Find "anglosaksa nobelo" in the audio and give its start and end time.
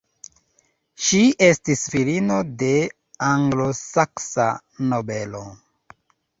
3.29-5.47